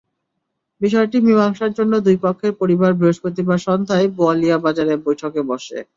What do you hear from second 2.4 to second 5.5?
পরিবার বৃহস্পতিবার সন্ধ্যায় বোয়ালিয়া বাজারে বৈঠকে